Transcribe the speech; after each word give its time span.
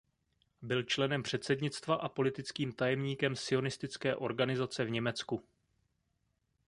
Byl 0.61 0.83
členem 0.83 1.23
předsednictva 1.23 1.95
a 1.95 2.09
politickým 2.09 2.71
tajemníkem 2.73 3.35
sionistické 3.35 4.15
organizace 4.15 4.85
v 4.85 4.89
Německu. 4.89 5.43